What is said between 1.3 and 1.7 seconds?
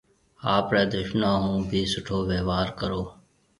هون